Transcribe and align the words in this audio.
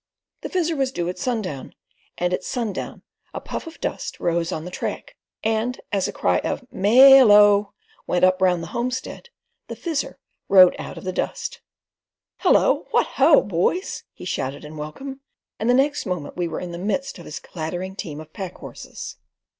The 0.41 0.49
Fizzer 0.49 0.75
was 0.75 0.91
due 0.91 1.07
at 1.09 1.19
sundown, 1.19 1.75
and 2.17 2.33
at 2.33 2.43
sundown 2.43 3.03
a 3.35 3.39
puff 3.39 3.67
of 3.67 3.79
dust 3.79 4.19
rose 4.19 4.51
on 4.51 4.65
the 4.65 4.71
track, 4.71 5.15
and 5.43 5.79
as 5.91 6.07
a 6.07 6.11
cry 6.11 6.39
of 6.39 6.65
"Mail 6.73 7.31
oh!" 7.31 7.73
went 8.07 8.25
up 8.25 8.41
all 8.41 8.47
round 8.47 8.63
the 8.63 8.67
homestead, 8.73 9.29
the 9.67 9.75
Fizzer 9.75 10.15
rode 10.49 10.75
out 10.79 10.97
of 10.97 11.03
the 11.03 11.13
dust. 11.13 11.61
"Hullo! 12.39 12.87
What 12.89 13.05
ho! 13.21 13.43
boys," 13.43 14.03
he 14.11 14.25
shouted 14.25 14.65
in 14.65 14.75
welcome, 14.75 15.19
and 15.59 15.69
the 15.69 15.75
next 15.75 16.07
moment 16.07 16.35
we 16.35 16.47
were 16.47 16.59
in 16.59 16.71
the 16.71 16.79
midst 16.79 17.19
of 17.19 17.25
his 17.25 17.37
clattering 17.37 17.95
team 17.95 18.19
of 18.19 18.33
pack 18.33 18.55
horses. 18.57 19.17